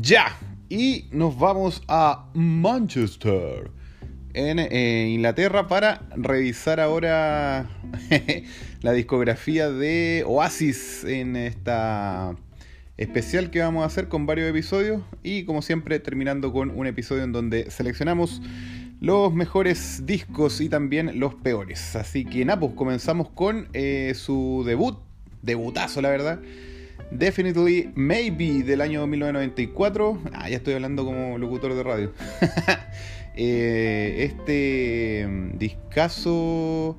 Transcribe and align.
Ya, 0.00 0.36
y 0.68 1.06
nos 1.10 1.36
vamos 1.38 1.82
a 1.88 2.30
Manchester, 2.34 3.70
en 4.32 4.60
eh, 4.60 5.08
Inglaterra, 5.08 5.66
para 5.66 6.02
revisar 6.14 6.78
ahora 6.78 7.68
la 8.82 8.92
discografía 8.92 9.70
de 9.70 10.22
Oasis 10.24 11.02
en 11.04 11.34
esta 11.34 12.36
especial 12.96 13.50
que 13.50 13.58
vamos 13.60 13.82
a 13.82 13.86
hacer 13.86 14.08
con 14.08 14.26
varios 14.26 14.48
episodios 14.48 15.02
y 15.24 15.44
como 15.44 15.62
siempre 15.62 15.98
terminando 15.98 16.52
con 16.52 16.70
un 16.70 16.86
episodio 16.86 17.24
en 17.24 17.32
donde 17.32 17.70
seleccionamos 17.70 18.40
los 19.00 19.32
mejores 19.34 20.06
discos 20.06 20.60
y 20.60 20.68
también 20.68 21.18
los 21.18 21.34
peores. 21.34 21.96
Así 21.96 22.24
que 22.24 22.44
nada, 22.44 22.60
pues 22.60 22.72
comenzamos 22.74 23.30
con 23.30 23.68
eh, 23.72 24.12
su 24.14 24.62
debut, 24.64 24.98
debutazo 25.42 26.02
la 26.02 26.10
verdad, 26.10 26.40
Definitely 27.10 27.90
Maybe 27.94 28.62
del 28.62 28.80
año 28.80 29.06
1994. 29.06 30.18
Ah, 30.32 30.48
ya 30.48 30.56
estoy 30.58 30.74
hablando 30.74 31.04
como 31.04 31.38
locutor 31.38 31.74
de 31.74 31.82
radio. 31.82 32.12
Eh, 33.40 34.24
este 34.24 35.24
mm, 35.28 35.58
discazo. 35.58 36.98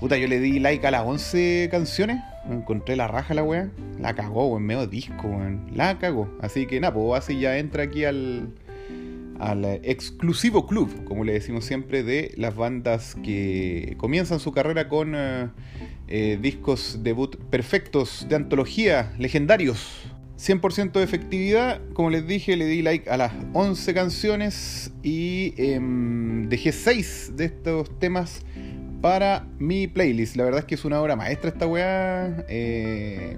Puta, 0.00 0.16
yo 0.16 0.26
le 0.26 0.40
di 0.40 0.58
like 0.58 0.86
a 0.86 0.90
las 0.90 1.02
11 1.04 1.68
canciones. 1.70 2.16
Encontré 2.50 2.96
la 2.96 3.08
raja 3.08 3.34
la 3.34 3.42
weá. 3.42 3.68
La 4.00 4.14
cagó, 4.14 4.46
weón. 4.46 4.62
Medio 4.62 4.86
disco, 4.86 5.28
weón. 5.28 5.70
La 5.74 5.98
cagó. 5.98 6.34
Así 6.40 6.66
que 6.66 6.80
nada, 6.80 6.94
pues 6.94 7.22
así 7.22 7.38
ya 7.38 7.58
entra 7.58 7.82
aquí 7.82 8.06
al, 8.06 8.54
al 9.40 9.64
exclusivo 9.82 10.66
club, 10.66 11.04
como 11.04 11.24
le 11.24 11.32
decimos 11.32 11.64
siempre, 11.64 12.02
de 12.02 12.32
las 12.36 12.54
bandas 12.56 13.16
que 13.22 13.94
comienzan 13.98 14.40
su 14.40 14.52
carrera 14.52 14.88
con. 14.88 15.14
Eh, 15.14 15.48
eh, 16.08 16.38
discos 16.40 17.00
debut 17.02 17.36
perfectos 17.50 18.26
de 18.28 18.36
antología, 18.36 19.12
legendarios. 19.18 20.12
100% 20.38 20.92
de 20.92 21.02
efectividad, 21.02 21.80
como 21.94 22.10
les 22.10 22.26
dije, 22.26 22.56
le 22.56 22.66
di 22.66 22.82
like 22.82 23.08
a 23.08 23.16
las 23.16 23.32
11 23.54 23.94
canciones 23.94 24.92
y 25.02 25.54
em, 25.56 26.48
dejé 26.48 26.72
6 26.72 27.32
de 27.36 27.46
estos 27.46 27.98
temas 27.98 28.44
para 29.00 29.48
mi 29.58 29.88
playlist. 29.88 30.36
La 30.36 30.44
verdad 30.44 30.60
es 30.60 30.66
que 30.66 30.74
es 30.74 30.84
una 30.84 31.00
obra 31.00 31.16
maestra 31.16 31.50
esta 31.50 31.66
weá. 31.66 32.44
Eh, 32.48 33.36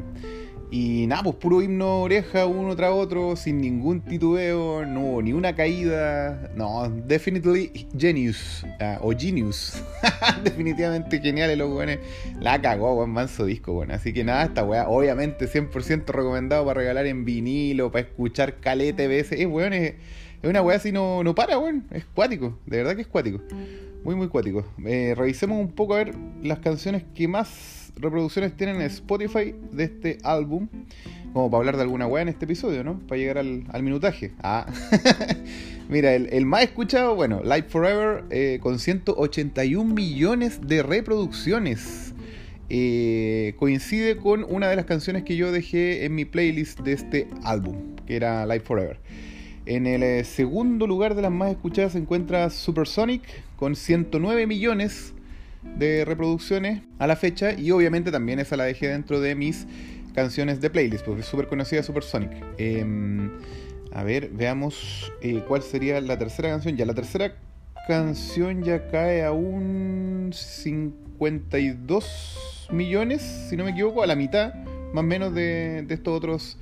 y 0.70 1.06
nada, 1.06 1.22
pues 1.22 1.36
puro 1.36 1.62
himno 1.62 2.02
oreja 2.02 2.44
uno 2.44 2.77
tras 2.77 2.92
otro, 2.92 3.36
sin 3.36 3.58
ningún 3.58 4.02
titubeo, 4.02 4.84
no 4.84 5.00
hubo 5.00 5.22
ni 5.22 5.33
una 5.33 5.55
caída. 5.55 6.50
No, 6.56 6.91
definitely 6.91 7.86
genius. 7.97 8.66
Ah, 8.78 8.98
o 9.00 9.12
genius. 9.16 9.83
Definitivamente 10.44 11.20
geniales 11.20 11.56
los 11.56 11.70
weones. 11.72 12.00
La 12.38 12.60
cagó, 12.60 12.94
buen 12.94 13.08
manso 13.08 13.47
disco, 13.47 13.72
bueno. 13.72 13.94
Así 13.94 14.12
que 14.12 14.25
nada, 14.25 14.44
esta 14.44 14.62
weá, 14.62 14.88
obviamente 14.88 15.47
100% 15.47 16.05
recomendado 16.06 16.66
para 16.66 16.80
regalar 16.80 17.06
en 17.06 17.25
vinilo, 17.25 17.91
para 17.91 18.06
escuchar 18.06 18.56
calete 18.60 19.08
veces. 19.08 19.41
Es 19.41 19.47
weón, 19.47 19.72
es, 19.72 19.94
una 20.42 20.60
weá 20.60 20.77
así 20.77 20.92
no, 20.92 21.25
no 21.25 21.34
para, 21.34 21.58
weón. 21.58 21.86
Es 21.91 22.05
cuático, 22.05 22.58
de 22.66 22.77
verdad 22.77 22.94
que 22.94 23.03
es 23.03 23.08
cuático. 23.08 23.41
Muy, 24.05 24.14
muy 24.14 24.28
cuático. 24.28 24.66
Eh, 24.84 25.14
revisemos 25.16 25.58
un 25.58 25.72
poco 25.72 25.94
a 25.94 25.98
ver 25.98 26.14
las 26.42 26.58
canciones 26.58 27.05
que 27.14 27.27
más 27.27 27.88
reproducciones 28.00 28.56
tienen 28.56 28.80
Spotify 28.82 29.54
de 29.72 29.84
este 29.84 30.18
álbum. 30.22 30.68
Como 31.32 31.50
para 31.50 31.58
hablar 31.58 31.77
de 31.77 31.82
alguna 31.82 32.06
weá 32.06 32.22
en 32.22 32.28
este 32.28 32.46
episodio, 32.46 32.82
¿no? 32.82 32.98
Para 33.00 33.18
llegar 33.18 33.38
al, 33.38 33.82
minutaje. 33.82 34.32
Ah. 34.42 34.66
Mira, 35.88 36.14
el, 36.14 36.46
más 36.46 36.64
escuchado, 36.64 37.14
bueno, 37.14 37.42
Live 37.42 37.66
Forever, 37.69 38.24
eh, 38.30 38.58
con 38.62 38.78
181 38.78 39.94
millones 39.94 40.60
de 40.66 40.82
reproducciones. 40.82 42.14
Eh, 42.70 43.54
coincide 43.58 44.19
con 44.19 44.44
una 44.44 44.69
de 44.69 44.76
las 44.76 44.84
canciones 44.84 45.22
que 45.24 45.36
yo 45.36 45.52
dejé 45.52 46.04
en 46.04 46.14
mi 46.14 46.26
playlist 46.26 46.80
de 46.80 46.92
este 46.92 47.28
álbum, 47.42 47.96
que 48.06 48.16
era 48.16 48.44
Live 48.44 48.60
Forever. 48.60 49.00
En 49.64 49.86
el 49.86 50.02
eh, 50.02 50.24
segundo 50.24 50.86
lugar 50.86 51.14
de 51.14 51.22
las 51.22 51.30
más 51.30 51.50
escuchadas 51.50 51.92
se 51.92 51.98
encuentra 51.98 52.50
Supersonic, 52.50 53.22
con 53.56 53.75
109 53.75 54.47
millones 54.47 55.14
de 55.62 56.04
reproducciones 56.04 56.82
a 56.98 57.06
la 57.06 57.16
fecha 57.16 57.52
y 57.52 57.70
obviamente 57.70 58.10
también 58.10 58.38
esa 58.38 58.56
la 58.56 58.64
dejé 58.64 58.88
dentro 58.88 59.20
de 59.20 59.34
mis 59.34 59.66
canciones 60.14 60.60
de 60.60 60.70
playlist, 60.70 61.04
porque 61.04 61.20
es 61.20 61.26
súper 61.26 61.48
conocida 61.48 61.82
Supersonic. 61.82 62.30
Eh, 62.58 62.84
a 63.92 64.02
ver, 64.02 64.30
veamos 64.30 65.12
eh, 65.22 65.42
cuál 65.46 65.62
sería 65.62 66.00
la 66.00 66.19
tercera 66.19 66.50
canción. 66.50 66.76
Ya, 66.76 66.86
la 66.86 66.94
tercera 66.94 67.36
canción 67.86 68.62
ya 68.62 68.88
cae 68.88 69.24
a 69.24 69.32
un 69.32 70.30
52 70.32 72.69
millones, 72.70 73.22
si 73.48 73.56
no 73.56 73.64
me 73.64 73.70
equivoco, 73.70 74.02
a 74.02 74.06
la 74.06 74.14
mitad 74.14 74.52
más 74.92 75.04
o 75.04 75.06
menos 75.06 75.34
de, 75.34 75.84
de 75.86 75.94
estos 75.94 76.16
otros 76.16 76.58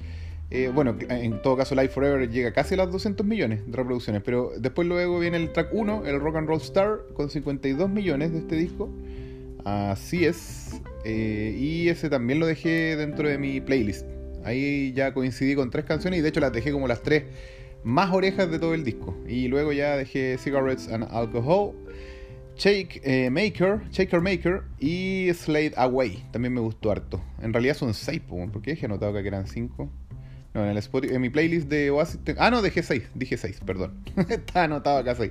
eh, 0.50 0.70
bueno, 0.72 0.96
en 1.08 1.42
todo 1.42 1.56
caso 1.56 1.74
Life 1.74 1.88
Forever 1.88 2.30
llega 2.30 2.52
casi 2.52 2.74
a 2.74 2.78
las 2.78 2.92
200 2.92 3.26
millones 3.26 3.66
de 3.66 3.76
reproducciones, 3.76 4.22
pero 4.22 4.52
después 4.58 4.86
luego 4.86 5.18
viene 5.18 5.38
el 5.38 5.52
track 5.52 5.70
1, 5.72 6.06
el 6.06 6.20
Rock 6.20 6.36
and 6.36 6.48
Roll 6.48 6.60
Star, 6.60 7.00
con 7.14 7.30
52 7.30 7.90
millones 7.90 8.32
de 8.32 8.38
este 8.38 8.54
disco. 8.56 8.88
Así 9.64 10.24
es. 10.24 10.80
Eh, 11.04 11.56
y 11.58 11.88
ese 11.88 12.08
también 12.08 12.38
lo 12.38 12.46
dejé 12.46 12.96
dentro 12.96 13.28
de 13.28 13.38
mi 13.38 13.60
playlist. 13.60 14.06
Ahí 14.44 14.92
ya 14.92 15.12
coincidí 15.12 15.56
con 15.56 15.70
tres 15.70 15.84
canciones 15.84 16.20
y 16.20 16.22
de 16.22 16.28
hecho 16.28 16.38
las 16.38 16.52
dejé 16.52 16.70
como 16.70 16.86
las 16.86 17.02
tres 17.02 17.24
más 17.82 18.12
orejas 18.12 18.48
de 18.48 18.60
todo 18.60 18.74
el 18.74 18.84
disco. 18.84 19.16
Y 19.26 19.48
luego 19.48 19.72
ya 19.72 19.96
dejé 19.96 20.38
Cigarettes 20.38 20.88
and 20.88 21.08
Alcohol, 21.10 21.74
Shake 22.56 23.00
eh, 23.04 23.28
Maker, 23.30 23.82
Shaker 23.90 24.20
Maker 24.20 24.62
y 24.78 25.30
Slade 25.34 25.72
Away. 25.76 26.24
También 26.30 26.54
me 26.54 26.60
gustó 26.60 26.92
harto. 26.92 27.20
En 27.42 27.52
realidad 27.52 27.74
son 27.74 27.92
seis, 27.92 28.22
porque 28.52 28.70
dije 28.70 28.86
anotado 28.86 29.12
que 29.14 29.26
eran 29.26 29.48
cinco. 29.48 29.90
No, 30.56 30.64
en, 30.64 30.74
el 30.74 31.12
en 31.12 31.20
mi 31.20 31.28
playlist 31.28 31.68
de 31.68 31.90
Oasis. 31.90 32.18
Ah, 32.38 32.50
no, 32.50 32.62
dejé 32.62 32.82
6. 32.82 33.02
Dije 33.14 33.36
6, 33.36 33.60
perdón. 33.66 33.92
Está 34.16 34.64
anotado 34.64 34.96
acá 34.96 35.14
6. 35.14 35.30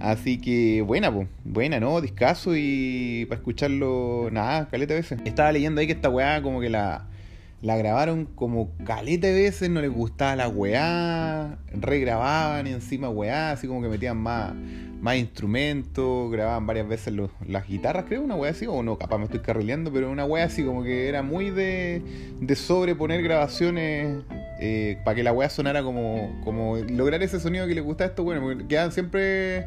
Así 0.00 0.38
que 0.38 0.82
buena, 0.82 1.10
pues. 1.10 1.28
Buena, 1.44 1.80
¿no? 1.80 1.98
Discaso 2.02 2.54
y 2.54 3.24
para 3.24 3.38
escucharlo, 3.38 4.28
nada, 4.30 4.68
caleta 4.68 4.92
veces. 4.92 5.18
Estaba 5.24 5.50
leyendo 5.50 5.80
ahí 5.80 5.86
que 5.86 5.94
esta 5.94 6.10
weá 6.10 6.42
como 6.42 6.60
que 6.60 6.68
la, 6.68 7.06
la 7.62 7.78
grabaron 7.78 8.26
como 8.26 8.70
caleta 8.84 9.28
veces, 9.28 9.70
no 9.70 9.80
les 9.80 9.90
gustaba 9.90 10.36
la 10.36 10.48
weá, 10.48 11.56
regrababan 11.72 12.66
encima 12.66 13.08
weá, 13.08 13.52
así 13.52 13.66
como 13.66 13.80
que 13.80 13.88
metían 13.88 14.18
más, 14.18 14.52
más 15.00 15.16
instrumentos, 15.16 16.30
grababan 16.30 16.66
varias 16.66 16.86
veces 16.86 17.14
las 17.46 17.66
guitarras, 17.66 18.04
creo, 18.06 18.22
una 18.22 18.36
weá 18.36 18.50
así, 18.50 18.66
o 18.66 18.82
no, 18.82 18.98
capaz 18.98 19.16
me 19.16 19.24
estoy 19.24 19.40
carrileando, 19.40 19.90
pero 19.90 20.10
una 20.10 20.26
weá 20.26 20.44
así 20.44 20.62
como 20.62 20.82
que 20.82 21.08
era 21.08 21.22
muy 21.22 21.50
de, 21.50 22.02
de 22.40 22.56
sobreponer 22.56 23.22
grabaciones 23.22 24.22
eh, 24.62 24.98
para 25.04 25.14
que 25.14 25.22
la 25.22 25.32
weá 25.32 25.48
sonara 25.48 25.82
como, 25.82 26.38
como 26.44 26.76
lograr 26.76 27.22
ese 27.22 27.40
sonido 27.40 27.66
que 27.66 27.74
les 27.74 27.82
gusta 27.82 28.04
a 28.04 28.06
esto, 28.08 28.24
bueno, 28.24 28.68
quedan 28.68 28.92
siempre 28.92 29.64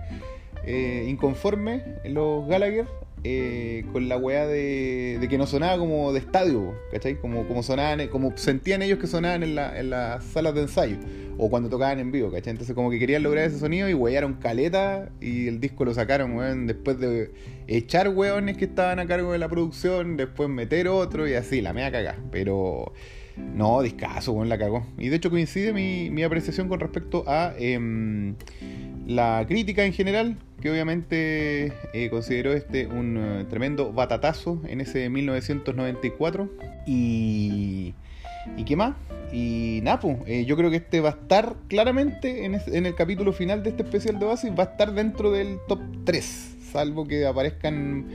eh, 0.65 1.07
inconformes 1.09 1.81
los 2.05 2.47
Gallagher 2.47 2.85
eh, 3.23 3.85
con 3.91 4.07
la 4.07 4.17
weá 4.17 4.45
de, 4.45 5.17
de, 5.19 5.27
que 5.27 5.39
no 5.39 5.47
sonaba 5.47 5.79
como 5.79 6.13
de 6.13 6.19
estadio, 6.19 6.75
¿cachai? 6.91 7.15
Como, 7.15 7.47
como 7.47 7.63
sonaban, 7.63 8.07
como 8.09 8.37
sentían 8.37 8.83
ellos 8.83 8.99
que 8.99 9.07
sonaban 9.07 9.41
en, 9.41 9.55
la, 9.55 9.79
en 9.79 9.89
las 9.89 10.23
salas 10.25 10.53
de 10.53 10.61
ensayo 10.61 10.97
o 11.39 11.49
cuando 11.49 11.69
tocaban 11.69 11.97
en 11.99 12.11
vivo, 12.11 12.31
¿cachai? 12.31 12.51
Entonces 12.51 12.75
como 12.75 12.91
que 12.91 12.99
querían 12.99 13.23
lograr 13.23 13.45
ese 13.45 13.57
sonido 13.57 13.89
y 13.89 13.95
wearon 13.95 14.35
caleta 14.35 15.09
y 15.19 15.47
el 15.47 15.59
disco 15.59 15.85
lo 15.85 15.95
sacaron, 15.95 16.35
weón, 16.35 16.67
después 16.67 16.99
de 16.99 17.31
echar 17.65 18.09
weones 18.09 18.57
que 18.57 18.65
estaban 18.65 18.99
a 18.99 19.07
cargo 19.07 19.31
de 19.31 19.39
la 19.39 19.49
producción, 19.49 20.17
después 20.17 20.49
meter 20.49 20.87
otro 20.87 21.27
y 21.27 21.33
así, 21.33 21.61
la 21.61 21.73
mea 21.73 21.91
cagá, 21.91 22.17
pero... 22.29 22.93
No, 23.37 23.81
discaso, 23.81 24.33
weón, 24.33 24.49
la 24.49 24.57
cagó. 24.57 24.85
Y 24.97 25.09
de 25.09 25.15
hecho 25.15 25.29
coincide 25.29 25.73
mi, 25.73 26.09
mi 26.09 26.23
apreciación 26.23 26.69
con 26.69 26.79
respecto 26.79 27.23
a 27.27 27.53
em, 27.57 28.35
la 29.07 29.45
crítica 29.47 29.85
en 29.85 29.93
general, 29.93 30.37
que 30.61 30.71
obviamente 30.71 31.73
eh, 31.93 32.09
consideró 32.09 32.53
este 32.53 32.87
un 32.87 33.17
eh, 33.17 33.45
tremendo 33.49 33.91
batatazo 33.91 34.61
en 34.67 34.81
ese 34.81 35.09
1994. 35.09 36.49
Y. 36.85 37.93
¿Y 38.57 38.65
qué 38.65 38.75
más? 38.75 38.95
Y 39.31 39.79
Napo, 39.83 40.17
pues, 40.17 40.29
eh, 40.29 40.45
yo 40.45 40.55
creo 40.55 40.69
que 40.69 40.77
este 40.77 40.99
va 40.99 41.09
a 41.09 41.13
estar 41.13 41.55
claramente 41.67 42.45
en, 42.45 42.85
el 42.85 42.95
capítulo 42.95 43.33
final 43.33 43.63
de 43.63 43.69
este 43.71 43.83
especial 43.83 44.19
de 44.19 44.25
Oasis, 44.25 44.51
va 44.51 44.63
a 44.63 44.67
estar 44.67 44.93
dentro 44.93 45.31
del 45.31 45.57
top 45.67 45.79
3, 46.03 46.57
salvo 46.71 47.07
que 47.07 47.25
aparezcan 47.25 48.05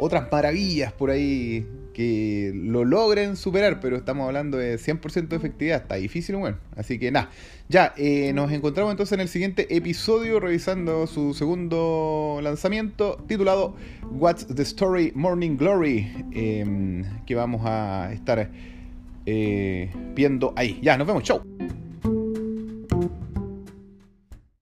otras 0.00 0.30
maravillas 0.32 0.92
por 0.92 1.10
ahí 1.10 1.66
que 1.96 2.52
lo 2.54 2.84
logren 2.84 3.36
superar, 3.36 3.80
pero 3.80 3.96
estamos 3.96 4.26
hablando 4.26 4.58
de 4.58 4.76
100% 4.76 5.28
de 5.28 5.36
efectividad, 5.36 5.80
está 5.80 5.94
difícil, 5.94 6.36
bueno. 6.36 6.58
Así 6.76 6.98
que 6.98 7.10
nada, 7.10 7.30
ya, 7.70 7.94
eh, 7.96 8.34
nos 8.34 8.52
encontramos 8.52 8.90
entonces 8.90 9.14
en 9.14 9.20
el 9.20 9.28
siguiente 9.28 9.74
episodio 9.74 10.38
revisando 10.38 11.06
su 11.06 11.32
segundo 11.32 12.38
lanzamiento 12.42 13.16
titulado 13.26 13.76
What's 14.10 14.46
the 14.46 14.62
Story 14.62 15.10
Morning 15.14 15.56
Glory, 15.56 16.06
em, 16.32 17.02
que 17.24 17.34
vamos 17.34 17.62
a 17.64 18.12
estar 18.12 18.50
eh, 19.24 19.90
viendo 20.14 20.52
ahí. 20.54 20.78
Ya, 20.82 20.98
nos 20.98 21.06
vemos, 21.06 21.22
chau. 21.22 21.40